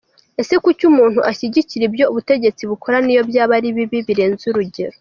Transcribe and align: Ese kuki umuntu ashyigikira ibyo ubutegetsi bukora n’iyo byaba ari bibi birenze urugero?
Ese 0.41 0.53
kuki 0.63 0.83
umuntu 0.91 1.19
ashyigikira 1.29 1.83
ibyo 1.89 2.05
ubutegetsi 2.11 2.61
bukora 2.69 2.97
n’iyo 3.01 3.21
byaba 3.29 3.53
ari 3.57 3.69
bibi 3.75 3.99
birenze 4.07 4.43
urugero? 4.47 4.89